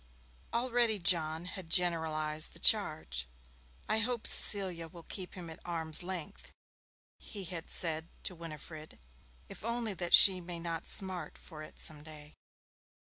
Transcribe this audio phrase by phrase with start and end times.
[0.51, 3.27] Already John had generalized the charge.
[3.87, 6.51] 'I hope Cecilia will keep him at arm's length,'
[7.19, 8.97] he had said to Winifred,
[9.47, 12.33] 'if only that she may not smart for it some day.'